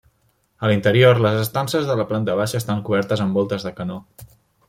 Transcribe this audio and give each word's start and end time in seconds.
A 0.67 0.69
l'interior, 0.69 1.19
les 1.25 1.35
estances 1.41 1.91
de 1.91 1.97
la 1.99 2.07
planta 2.13 2.37
baixa 2.41 2.61
estan 2.63 2.81
cobertes 2.87 3.23
amb 3.27 3.41
voltes 3.41 3.67
de 3.69 3.77
canó. 3.83 4.01